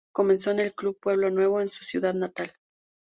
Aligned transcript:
Comenzó 0.11 0.49
en 0.49 0.61
el 0.61 0.73
Club 0.73 0.99
Pueblo 0.99 1.29
Nuevo, 1.29 1.61
en 1.61 1.69
su 1.69 1.83
ciudad 1.83 2.15
natal. 2.15 2.51